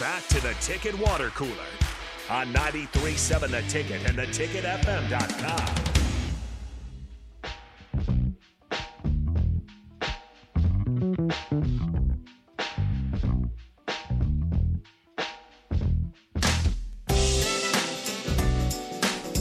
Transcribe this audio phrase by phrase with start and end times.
[0.00, 1.50] back to the Ticket Water Cooler
[2.30, 5.84] on 93.7 The Ticket and theticketfm.com.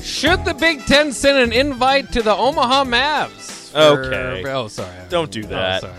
[0.02, 3.72] Should the Big Ten send an invite to the Omaha Mavs?
[3.72, 4.44] for- Okay.
[4.52, 4.90] oh, sorry.
[5.10, 5.82] Don't do Oh, that.
[5.82, 5.94] sorry.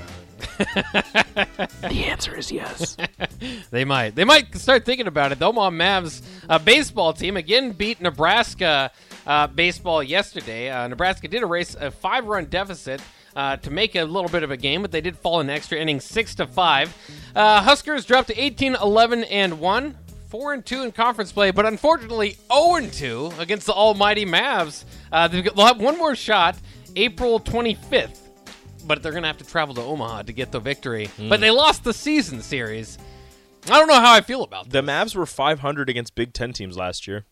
[1.93, 2.97] the answer is yes.
[3.70, 4.14] They might.
[4.14, 5.38] They might start thinking about it.
[5.38, 8.90] The Omaha Mavs uh, baseball team again beat Nebraska
[9.26, 10.71] uh, baseball yesterday.
[10.71, 13.00] Uh, Nebraska did erase a five-run deficit.
[13.36, 15.79] Uh, to make a little bit of a game, but they did fall in extra
[15.79, 16.93] innings, six to five.
[17.32, 19.96] Uh, Huskers dropped to 18, 11, and one,
[20.31, 24.84] four and two in conference play, but unfortunately 0 and two against the almighty Mavs.
[25.12, 26.57] Uh, they'll have one more shot,
[26.96, 28.17] April 25th
[28.86, 31.09] but they're going to have to travel to Omaha to get the victory.
[31.29, 32.98] But they lost the season series.
[33.67, 36.77] I don't know how I feel about the Mavs were 500 against Big Ten teams
[36.77, 37.27] last year.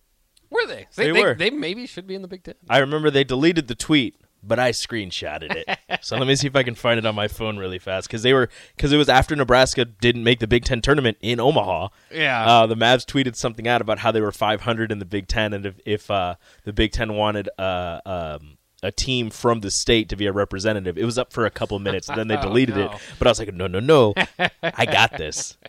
[0.51, 0.87] Were they?
[0.97, 1.35] They they, were.
[1.35, 2.55] They maybe should be in the Big Ten.
[2.69, 5.79] I remember they deleted the tweet, but I screenshotted it.
[6.03, 8.23] so let me see if I can find it on my phone really fast because
[8.23, 11.89] they were because it was after Nebraska didn't make the Big Ten tournament in Omaha.
[12.11, 12.47] Yeah.
[12.47, 15.53] uh, the Mavs tweeted something out about how they were 500 in the Big Ten,
[15.53, 20.09] and if, if uh, the Big Ten wanted uh, um, a team from the state
[20.09, 22.43] to be a representative, it was up for a couple minutes, and then they Oh,
[22.43, 22.93] deleted no.
[22.93, 23.01] it.
[23.19, 24.15] But I was like, no, no, no,
[24.63, 25.57] I got this.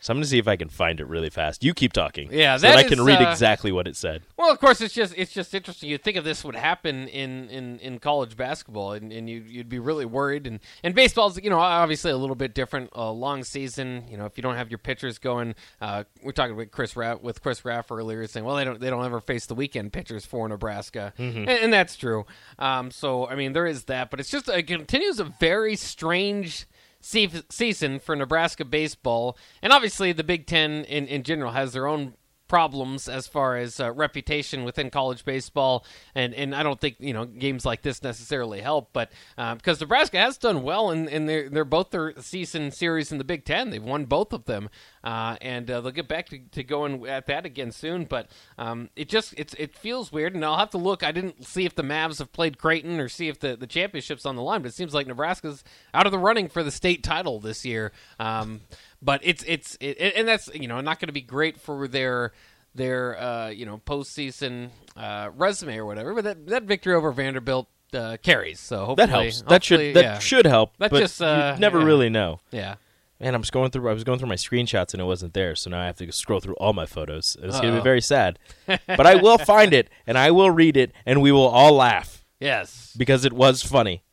[0.00, 1.62] So I'm gonna see if I can find it really fast.
[1.62, 3.96] You keep talking, Yeah, so that, that I can is, read uh, exactly what it
[3.96, 4.22] said.
[4.38, 5.90] Well, of course, it's just it's just interesting.
[5.90, 9.68] You'd think of this would happen in, in, in college basketball, and, and you, you'd
[9.68, 10.46] be really worried.
[10.46, 12.90] And, and baseball's you know obviously a little bit different.
[12.94, 16.56] A long season, you know, if you don't have your pitchers going, uh, we're talking
[16.56, 19.44] with Chris Raff, with Chris Raff earlier, saying, well, they don't they don't ever face
[19.44, 22.24] the weekend pitchers for Nebraska, and, and that's true.
[22.58, 26.66] Um, so I mean, there is that, but it's just it continues a very strange
[27.00, 32.14] season for Nebraska baseball, and obviously the Big Ten in, in general has their own
[32.50, 37.12] problems as far as uh, reputation within college baseball, and, and I don't think you
[37.14, 41.28] know games like this necessarily help, but uh, because Nebraska has done well, and, and
[41.28, 44.68] they're they're both their season series in the Big Ten, they've won both of them,
[45.04, 48.04] uh, and uh, they'll get back to, to going at that again soon.
[48.04, 51.04] But um, it just it's it feels weird, and I'll have to look.
[51.04, 54.26] I didn't see if the Mavs have played Creighton or see if the the championship's
[54.26, 55.62] on the line, but it seems like Nebraska's
[55.94, 57.92] out of the running for the state title this year.
[58.18, 58.62] Um,
[59.02, 62.32] but it's it's it, and that's you know not going to be great for their
[62.74, 66.14] their uh, you know postseason uh, resume or whatever.
[66.14, 68.60] But that that victory over Vanderbilt uh, carries.
[68.60, 69.42] So hopefully That helps.
[69.42, 70.18] That should that yeah.
[70.18, 70.76] should help.
[70.78, 71.84] That but just, uh, you never yeah.
[71.84, 72.40] really know.
[72.50, 72.76] yeah.
[73.22, 73.86] Man, I'm just going through.
[73.90, 76.10] I was going through my screenshots and it wasn't there, so now I have to
[76.10, 77.36] scroll through all my photos.
[77.42, 80.74] It's going to be very sad, but I will find it and I will read
[80.78, 82.94] it and we will all laugh Yes.
[82.96, 84.04] because it was funny.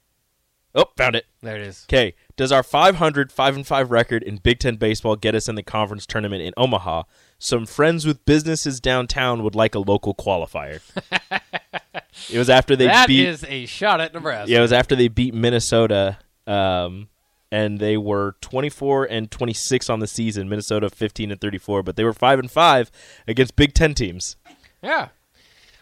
[0.77, 1.25] Oh, found it.
[1.41, 1.85] There it is.
[1.89, 5.55] Okay, does our 500 5 and 5 record in Big 10 baseball get us in
[5.55, 7.03] the conference tournament in Omaha?
[7.39, 10.81] Some friends with businesses downtown would like a local qualifier.
[12.29, 14.51] it was after they That beat is a shot at Nebraska.
[14.51, 17.09] Yeah, it was after they beat Minnesota, um,
[17.51, 20.47] and they were 24 and 26 on the season.
[20.47, 22.91] Minnesota 15 and 34, but they were five and five
[23.27, 24.35] against Big Ten teams.
[24.83, 25.09] Yeah.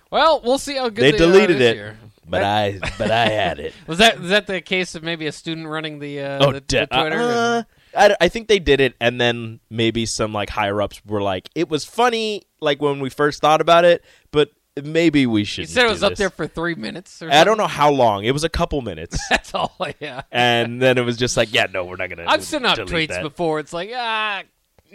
[0.09, 1.97] Well, we'll see how good They they, deleted it, year.
[2.27, 3.73] But I but I had it.
[3.87, 6.61] Was that was that the case of maybe a student running the uh, Oh, the,
[6.61, 7.19] de- the Twitter?
[7.19, 7.63] uh,
[7.97, 11.49] I, I think they did it, and then maybe some like higher ups were like,
[11.55, 14.49] "It was funny, like when we first thought about it, but
[14.83, 17.21] maybe we should." you said it was up there for three minutes.
[17.21, 18.25] Or I don't know how long.
[18.25, 19.77] It was a couple minutes, That's all.
[20.01, 20.23] Yeah.
[20.31, 23.09] and then it was just like, "Yeah, no, we're not gonna." I've sent out tweets
[23.09, 23.21] that.
[23.23, 23.59] before.
[23.59, 24.43] It's like ah.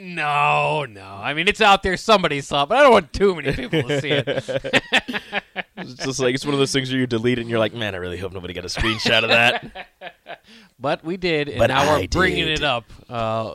[0.02, 1.04] No, no.
[1.04, 1.96] I mean, it's out there.
[1.98, 4.82] Somebody saw it, but I don't want too many people to see it.
[5.76, 7.72] It's just like it's one of those things where you delete it and you're like,
[7.72, 9.88] man, I really hope nobody got a screenshot of that.
[10.78, 13.52] But we did, and But now we're I bringing it up uh,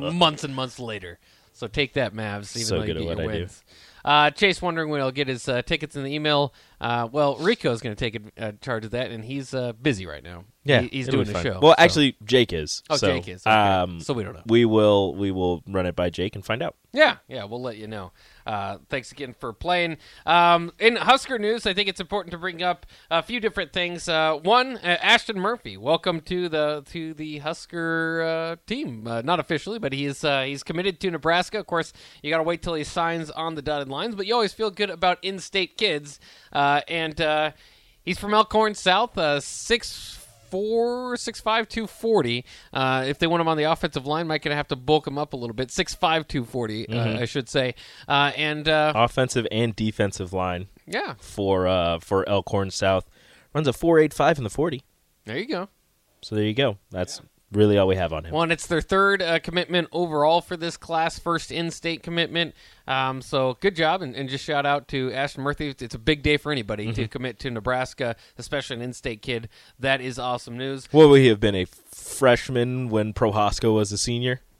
[0.12, 1.18] months and months later.
[1.52, 2.56] So take that, Mavs.
[2.56, 3.48] Even So though you good at what I do.
[4.04, 6.52] Uh, Chase wondering when he'll get his uh, tickets in the email.
[6.80, 10.22] Uh, well, is going to take uh, charge of that, and he's uh, busy right
[10.22, 10.44] now.
[10.64, 11.58] Yeah, He- he's doing the show.
[11.60, 12.82] Well, so- actually, Jake is.
[12.90, 13.46] Oh, so, Jake is.
[13.46, 13.50] Okay.
[13.56, 14.42] Um, So we don't know.
[14.46, 16.76] We will we will run it by Jake and find out.
[16.92, 18.12] Yeah, yeah, we'll let you know.
[18.46, 19.98] Uh, thanks again for playing.
[20.24, 24.08] Um, in Husker news, I think it's important to bring up a few different things.
[24.08, 29.06] Uh, one, uh, Ashton Murphy, welcome to the to the Husker uh, team.
[29.06, 31.58] Uh, not officially, but he is uh, he's committed to Nebraska.
[31.60, 31.92] Of course,
[32.22, 34.70] you got to wait till he signs on the dotted lines, but you always feel
[34.70, 36.20] good about in-state kids.
[36.52, 37.50] Uh, and uh,
[38.02, 40.14] he's from Elkhorn South, uh, six
[40.50, 42.44] four six five two forty.
[42.72, 45.18] Uh, if they want him on the offensive line, might gonna have to bulk him
[45.18, 45.70] up a little bit.
[45.70, 47.74] Six five two forty, uh, I should say.
[48.06, 53.08] Uh, and uh, Offensive and defensive line yeah, for uh, for Elkhorn South
[53.54, 54.82] runs a four eight five in the forty.
[55.24, 55.68] there you go.
[56.22, 56.78] So there you go.
[56.90, 57.20] That's
[57.52, 58.32] really all we have on him.
[58.34, 62.54] Well, and it's their third uh, commitment overall for this class, first in-state commitment.
[62.86, 65.74] Um, so good job, and, and just shout out to Ashton Murphy.
[65.78, 69.48] It's a big day for anybody to commit to Nebraska, especially an in-state kid.
[69.78, 70.88] That is awesome news.
[70.92, 74.40] What would he have been a freshman when Prohaska was a senior?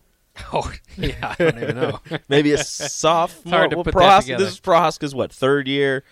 [0.52, 1.98] Oh, yeah, I don't even know.
[2.28, 3.58] Maybe a sophomore.
[3.58, 4.44] hard to Well, put that Prohaska- together.
[4.44, 6.04] This is Prohaska's what third year.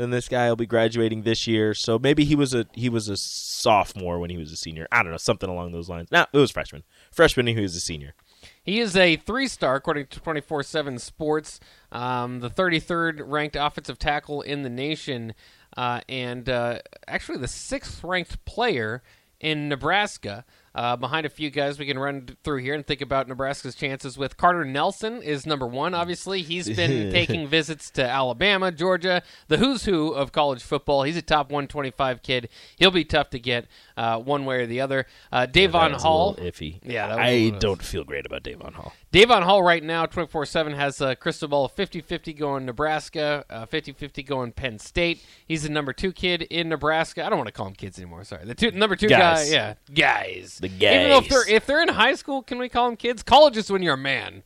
[0.00, 3.10] Then this guy will be graduating this year, so maybe he was a he was
[3.10, 4.88] a sophomore when he was a senior.
[4.90, 6.10] I don't know, something along those lines.
[6.10, 6.84] No, it was freshman.
[7.12, 8.14] Freshman, he was a senior.
[8.62, 11.60] He is a three star, according to 24 7 Sports,
[11.92, 15.34] um, the 33rd ranked offensive tackle in the nation,
[15.76, 19.02] uh, and uh, actually the sixth ranked player
[19.38, 20.46] in Nebraska.
[20.74, 24.16] Uh, behind a few guys we can run through here and think about Nebraska's chances
[24.16, 25.94] with Carter Nelson is number one.
[25.94, 31.02] Obviously, he's been taking visits to Alabama, Georgia, the who's who of college football.
[31.02, 32.48] He's a top 125 kid.
[32.76, 35.06] He'll be tough to get uh, one way or the other.
[35.32, 36.78] Uh, Davon a Hall, iffy.
[36.84, 37.60] Yeah, I one of those.
[37.60, 38.92] don't feel great about Davon Hall.
[39.10, 43.44] Davon Hall right now, 24 7, has a crystal ball of 50 50 going Nebraska,
[43.68, 45.20] 50 50 going Penn State.
[45.48, 47.26] He's the number two kid in Nebraska.
[47.26, 48.22] I don't want to call him kids anymore.
[48.22, 48.44] Sorry.
[48.44, 49.50] The two, number two Guys.
[49.50, 49.74] guy, yeah.
[49.92, 50.59] Guys.
[50.60, 53.22] The Even though if they're, if they're in high school, can we call them kids?
[53.22, 54.42] College is when you're a man.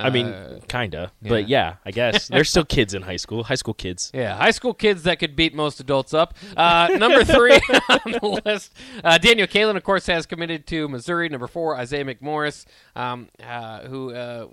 [0.00, 3.42] I mean, Uh, kinda, but yeah, I guess they're still kids in high school.
[3.42, 4.12] High school kids.
[4.14, 6.34] Yeah, high school kids that could beat most adults up.
[6.56, 7.54] Uh, number three
[7.88, 8.72] on the list,
[9.02, 11.28] uh, Daniel Kaelin, of course, has committed to Missouri.
[11.28, 14.46] Number four, Isaiah McMorris, um, uh, who uh,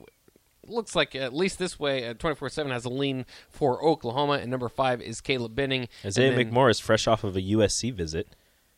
[0.66, 4.34] looks like, at least this way, uh, 24 7 has a lean for Oklahoma.
[4.42, 5.90] And number five is Caleb Benning.
[6.04, 8.30] Isaiah then- McMorris, fresh off of a USC visit,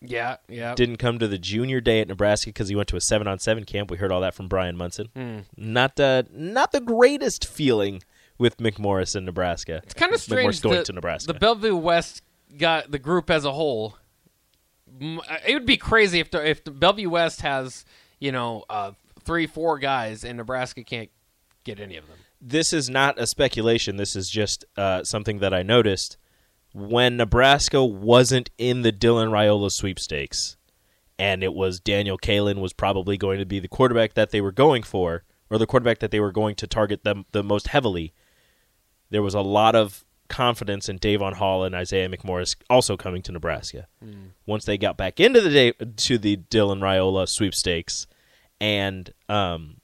[0.02, 0.76] Yeah, yeah.
[0.76, 3.40] didn't come to the junior day at Nebraska because he went to a seven on
[3.40, 3.90] seven camp.
[3.90, 5.10] We heard all that from Brian Munson.
[5.16, 5.40] Hmm.
[5.56, 8.04] Not uh, not the greatest feeling
[8.38, 9.82] with McMorris in Nebraska.
[9.84, 10.58] It's kind of strange.
[10.58, 11.34] McMorris going the, to Nebraska.
[11.34, 12.22] The Bellevue West
[12.58, 13.98] got the group as a whole.
[15.02, 17.84] Uh, It would be crazy if the, if the Bellevue West has
[18.20, 18.92] you know uh,
[19.24, 21.10] three, four guys, and Nebraska can't
[21.64, 22.18] get any of them.
[22.40, 23.98] this is not a speculation.
[23.98, 26.18] This is just uh, something that I noticed
[26.78, 30.58] when Nebraska wasn't in the Dylan Raiola sweepstakes,
[31.18, 34.52] and it was Daniel Kaelin was probably going to be the quarterback that they were
[34.52, 38.14] going for, or the quarterback that they were going to target them the most heavily.
[39.10, 43.32] There was a lot of confidence in Davon Hall and Isaiah McMorris also coming to
[43.32, 43.88] Nebraska.
[44.46, 48.06] Once they got back into the day, to the Dylan Raiola sweepstakes,
[48.62, 49.78] and um,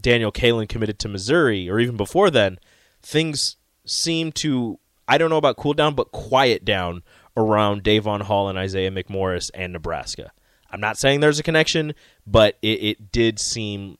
[0.00, 2.60] Daniel Kaelin committed to Missouri, or even before then,
[3.02, 7.02] things seemed to I don't know about cool down, but quiet down
[7.36, 10.32] around Davon Hall and Isaiah McMorris and Nebraska.
[10.70, 11.94] I'm not saying there's a connection,
[12.26, 13.98] but it, it did seem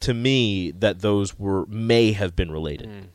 [0.00, 3.08] to me that those were may have been related.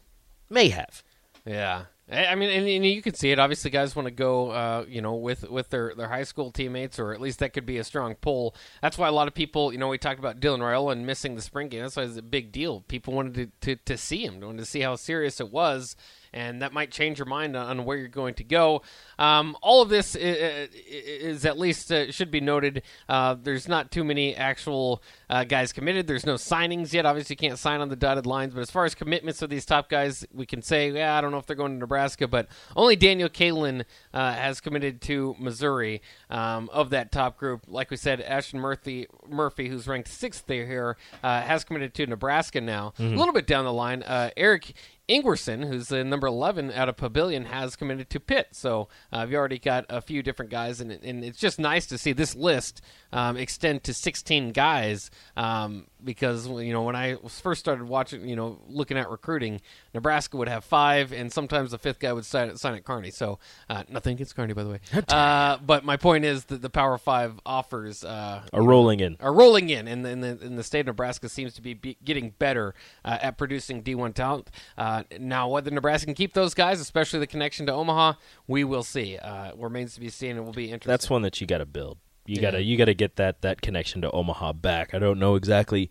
[0.49, 1.03] May have.
[1.45, 1.83] Yeah.
[2.11, 3.39] I I mean, and, and you can see it.
[3.39, 6.97] Obviously, guys want to go, uh, you know, with with their, their high school teammates,
[6.97, 8.55] or at least that could be a strong pull.
[8.81, 11.41] That's why a lot of people, you know, we talked about Dylan Raiola missing the
[11.41, 11.83] spring game.
[11.83, 12.81] That's why it's a big deal.
[12.81, 15.95] People wanted to, to, to see him, wanted to see how serious it was,
[16.33, 18.81] and that might change your mind on, where you're going to go.
[19.17, 22.83] Um, all of this is, is at least uh, should be noted.
[23.07, 26.07] Uh, there's not too many actual uh, guys committed.
[26.07, 27.05] There's no signings yet.
[27.05, 28.53] Obviously, you can't sign on the dotted lines.
[28.53, 31.31] But as far as commitments of these top guys, we can say, yeah, I don't
[31.31, 36.01] know if they're going to Nebraska, but only Daniel Kaelin uh, has committed to Missouri
[36.29, 37.63] um, of that top group.
[37.67, 42.07] Like we said, Ashton Murphy, Murphy who's ranked sixth there here, uh, has committed to
[42.07, 42.93] Nebraska now.
[42.99, 44.73] A little bit down the line, uh, Eric
[45.09, 48.49] Ingwerson, who's the number 11 out of Papillion, has committed to Pitt.
[48.51, 51.97] So uh, you've already got a few different guys, and, and it's just nice to
[51.97, 57.59] see this list um, extend to 16 guys um, because, you know, when I first
[57.59, 59.61] started watching, you know, looking at recruiting,
[59.93, 63.09] Nebraska would have five, and sometimes the fifth guy would sign, sign at Kearney.
[63.11, 63.39] So
[63.69, 64.79] uh, nothing against Kearney, by the way.
[65.09, 69.17] Uh, but my point is that the Power Five offers uh, A rolling in.
[69.19, 71.97] are rolling in, and, and, the, and the state of Nebraska seems to be, be
[72.03, 74.49] getting better uh, at producing D1 talent.
[74.77, 78.13] Uh, now, whether Nebraska can keep those guys, especially the connection to Omaha,
[78.47, 79.17] we will see.
[79.17, 80.89] Uh, remains to be seen, and will be interesting.
[80.91, 81.97] That's one that you got to build.
[82.25, 82.41] You Yeah.
[82.41, 84.93] gotta you gotta get that that connection to Omaha back.
[84.93, 85.89] I don't know exactly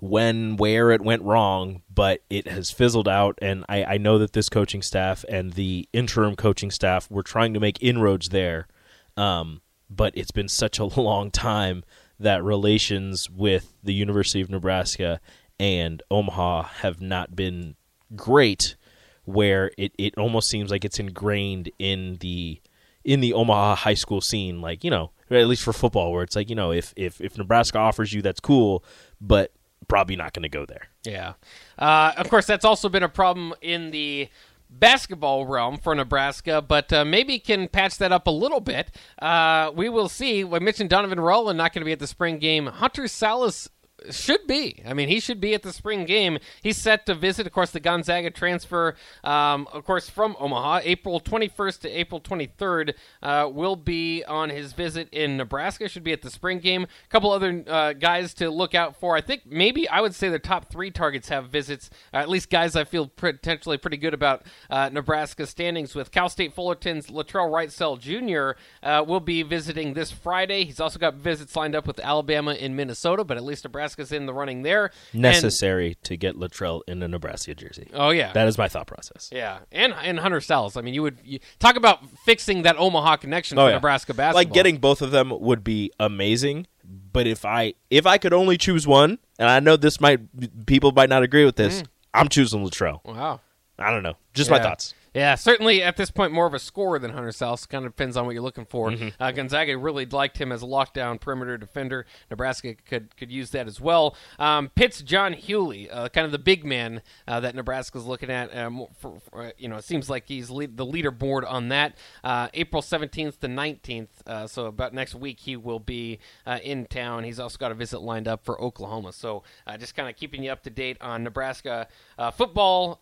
[0.00, 3.38] when where it went wrong, but it has fizzled out.
[3.40, 7.54] And I, I know that this coaching staff and the interim coaching staff were trying
[7.54, 8.68] to make inroads there.
[9.16, 11.84] Um, but it's been such a long time
[12.20, 15.20] that relations with the University of Nebraska
[15.58, 17.76] and Omaha have not been
[18.16, 18.76] great
[19.24, 22.60] where it, it almost seems like it's ingrained in the
[23.04, 26.36] in the Omaha high school scene, like, you know, at least for football, where it's
[26.36, 28.82] like, you know, if if, if Nebraska offers you that's cool,
[29.20, 29.52] but
[29.86, 30.88] probably not gonna go there.
[31.04, 31.34] Yeah.
[31.78, 34.28] Uh, of course, that's also been a problem in the
[34.70, 38.90] basketball realm for Nebraska, but uh, maybe can patch that up a little bit.
[39.20, 40.44] Uh, we will see.
[40.44, 42.66] I mentioned Donovan Roland not going to be at the spring game.
[42.66, 43.68] Hunter Sallis
[44.10, 44.82] should be.
[44.86, 46.38] I mean, he should be at the spring game.
[46.62, 50.80] He's set to visit, of course, the Gonzaga transfer, um, of course, from Omaha.
[50.84, 55.88] April 21st to April 23rd uh, will be on his visit in Nebraska.
[55.88, 56.84] Should be at the spring game.
[56.84, 59.16] A couple other uh, guys to look out for.
[59.16, 62.50] I think maybe I would say the top three targets have visits, uh, at least
[62.50, 66.10] guys I feel potentially pretty good about uh, Nebraska standings with.
[66.10, 68.58] Cal State Fullerton's Latrell Wrightsell Jr.
[68.82, 70.64] Uh, will be visiting this Friday.
[70.64, 74.12] He's also got visits lined up with Alabama and Minnesota, but at least Nebraska Nebraska's
[74.12, 74.90] in the running there.
[75.12, 77.88] Necessary and, to get Latrell in a Nebraska jersey.
[77.94, 79.30] Oh yeah, that is my thought process.
[79.32, 80.76] Yeah, and and Hunter Sallis.
[80.76, 83.76] I mean, you would you, talk about fixing that Omaha connection oh, for yeah.
[83.76, 84.40] Nebraska basketball.
[84.40, 86.66] Like getting both of them would be amazing.
[86.84, 90.20] But if I if I could only choose one, and I know this might
[90.66, 91.86] people might not agree with this, mm.
[92.14, 93.04] I'm choosing Latrell.
[93.04, 93.40] Wow.
[93.78, 94.14] I don't know.
[94.34, 94.56] Just yeah.
[94.56, 94.94] my thoughts.
[95.14, 97.68] Yeah, certainly at this point more of a scorer than Hunter Sallis.
[97.68, 98.90] Kind of depends on what you're looking for.
[98.90, 99.08] Mm-hmm.
[99.20, 102.06] Uh, Gonzaga really liked him as a lockdown perimeter defender.
[102.30, 104.16] Nebraska could could use that as well.
[104.38, 108.56] Um, Pitt's John Hugley, uh, kind of the big man uh, that Nebraska's looking at.
[108.56, 111.96] Um, for, for, uh, you know, it seems like he's lead, the leaderboard on that.
[112.22, 116.18] Uh, April 17th to 19th, uh, so about next week he will be
[116.62, 117.24] in town.
[117.24, 119.12] He's also got a visit lined up for Oklahoma.
[119.12, 119.42] So
[119.78, 121.88] just kind of keeping you up to date on Nebraska
[122.34, 122.96] football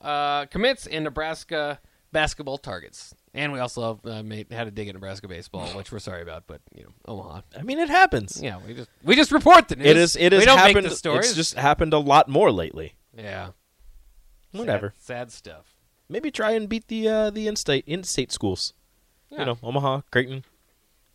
[0.50, 1.80] commits in Nebraska
[2.16, 3.14] basketball targets.
[3.35, 6.44] And we also uh, made, had a dig at Nebraska baseball, which we're sorry about,
[6.46, 7.42] but you know, Omaha.
[7.58, 8.40] I mean, it happens.
[8.42, 9.87] Yeah, we just we just report the news.
[9.87, 10.16] It is.
[10.16, 10.76] It don't happened.
[10.76, 11.26] Make the stories.
[11.26, 12.94] It's just happened a lot more lately.
[13.14, 13.50] Yeah.
[14.52, 14.94] Whatever.
[14.96, 15.75] Sad, sad stuff.
[16.08, 18.73] Maybe try and beat the uh, the in-state in-state schools.
[19.28, 19.40] Yeah.
[19.40, 20.44] You know, Omaha, Creighton.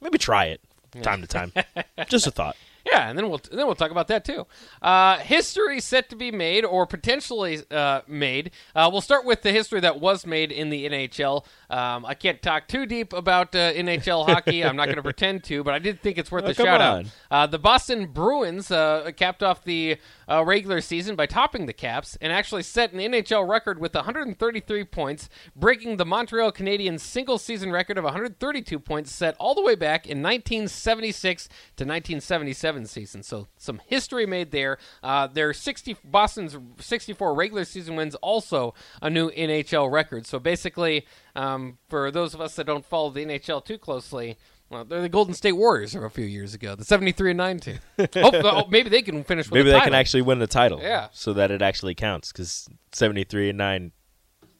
[0.02, 0.62] Maybe try it
[1.02, 1.52] time to time.
[2.10, 2.56] just a thought.
[2.86, 4.48] Yeah, and then we'll then we'll talk about that too.
[4.82, 8.52] Uh, history set to be made or potentially uh, made.
[8.76, 11.46] Uh, we'll start with the history that was made in the NHL.
[11.70, 14.64] Um, I can't talk too deep about uh, NHL hockey.
[14.64, 16.82] I'm not going to pretend to, but I did think it's worth oh, a shout
[16.82, 17.06] out.
[17.30, 19.98] Uh, the Boston Bruins uh, capped off the
[20.28, 25.30] regular season by topping the Caps and actually set an NHL record with 133 points,
[25.56, 30.06] breaking the Montreal Canadiens' single season record of 132 points set all the way back
[30.06, 33.24] in 1976 to 1977 season.
[33.24, 34.78] So some history made there.
[35.04, 40.26] Uh, their 60 Boston's 64 regular season wins also a new NHL record.
[40.26, 44.38] So basically, um, for those of us that don't follow the NHL too closely.
[44.70, 47.82] Well, they're the Golden State Warriors of a few years ago, the seventy-three and nineteen.
[48.16, 49.48] oh, maybe they can finish.
[49.48, 50.80] with Maybe they can actually win the title.
[50.82, 53.92] Yeah, so that it actually counts because seventy-three and nine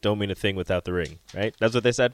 [0.02, 1.54] don't mean a thing without the ring, right?
[1.58, 2.12] That's what they said.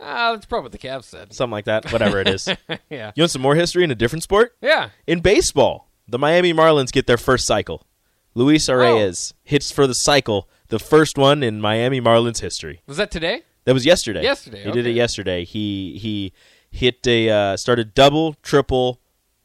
[0.00, 1.32] Uh, that's probably what the Cavs said.
[1.32, 1.92] Something like that.
[1.92, 2.48] Whatever it is.
[2.90, 3.12] yeah.
[3.14, 4.56] You want some more history in a different sport?
[4.60, 4.90] Yeah.
[5.06, 7.86] In baseball, the Miami Marlins get their first cycle.
[8.34, 9.36] Luis Arraez oh.
[9.42, 12.80] hits for the cycle, the first one in Miami Marlins history.
[12.86, 13.42] Was that today?
[13.64, 14.22] That was yesterday.
[14.22, 14.62] Yesterday.
[14.62, 14.82] He okay.
[14.82, 15.44] did it yesterday.
[15.44, 16.32] He he
[16.70, 19.00] hit a uh, started double, triple,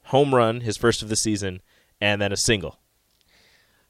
[0.06, 1.62] home run, his first of the season,
[2.00, 2.80] and then a single.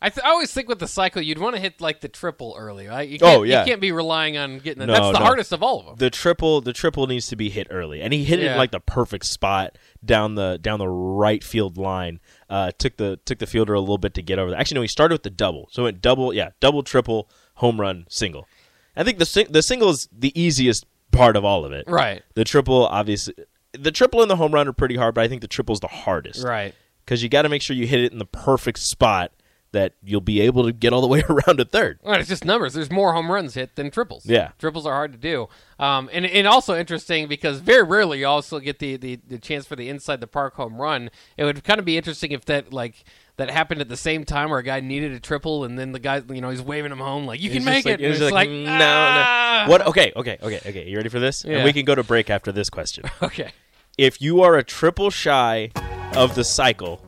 [0.02, 2.56] I, th- I, always think with the cycle, you'd want to hit like the triple
[2.58, 3.08] early, right?
[3.08, 4.88] You can't, oh yeah, you can't be relying on getting it.
[4.88, 5.25] No, That's the no.
[5.25, 5.96] hardest of all of them.
[5.98, 8.46] The triple, the triple needs to be hit early, and he hit yeah.
[8.46, 12.20] it in like the perfect spot down the down the right field line.
[12.50, 14.60] Uh, took the took the fielder a little bit to get over there.
[14.60, 17.80] Actually, no, he started with the double, so it went double, yeah, double, triple, home
[17.80, 18.48] run, single.
[18.96, 21.86] I think the the single is the easiest part of all of it.
[21.88, 22.22] Right.
[22.36, 23.34] The triple, obviously,
[23.72, 25.80] the triple and the home run are pretty hard, but I think the triple is
[25.80, 26.44] the hardest.
[26.44, 26.75] Right.
[27.04, 29.32] Because you got to make sure you hit it in the perfect spot
[29.75, 32.00] that you'll be able to get all the way around to third.
[32.01, 32.74] Well, it's just numbers.
[32.74, 34.25] There's more home runs hit than triples.
[34.25, 35.50] Yeah, triples are hard to do.
[35.77, 39.65] Um, and and also interesting because very rarely you also get the, the, the chance
[39.65, 41.12] for the inside the park home run.
[41.36, 43.03] It would kind of be interesting if that like
[43.36, 46.00] that happened at the same time where a guy needed a triple and then the
[46.00, 48.01] guy you know he's waving him home like you can make like, it.
[48.01, 49.63] It's, like, like no, ah!
[49.65, 49.72] no.
[49.72, 49.88] What?
[49.88, 50.88] Okay, okay, okay, okay.
[50.88, 51.44] You ready for this?
[51.44, 51.58] Yeah.
[51.58, 53.03] And we can go to break after this question.
[53.22, 53.51] okay.
[53.98, 55.72] If you are a triple shy
[56.15, 57.01] of the cycle,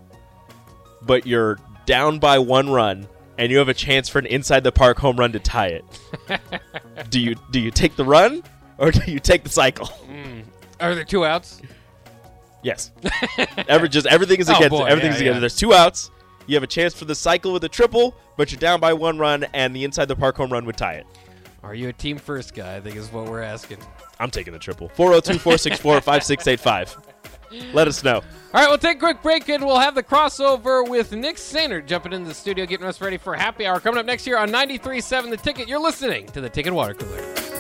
[1.02, 1.58] but you're
[1.88, 3.08] down by one run
[3.40, 5.86] and you have a chance for an inside the park home run to tie it.
[7.10, 8.44] do you do you take the run
[8.78, 9.88] or do you take the cycle?
[10.08, 10.44] Mm.
[10.80, 11.62] Are there two outs?
[12.64, 12.92] Yes.
[13.68, 15.36] Every, just everything is Oh, against boy, everything's yeah, against.
[15.36, 15.40] yeah.
[15.40, 16.12] There's two outs.
[16.48, 19.18] You have a chance for the cycle with a triple, but you're down by one
[19.18, 21.06] run, and the inside the park home run would tie it.
[21.68, 22.78] Are you a team first guy?
[22.78, 23.80] I think is what we're asking.
[24.22, 24.88] I'm taking the triple.
[24.88, 27.74] 402 464 5685.
[27.74, 28.16] Let us know.
[28.16, 31.86] All right, we'll take a quick break and we'll have the crossover with Nick Sainer
[31.86, 34.50] jumping into the studio, getting us ready for happy hour coming up next year on
[34.50, 35.68] 93.7 The Ticket.
[35.68, 37.57] You're listening to the Ticket Water Cooler.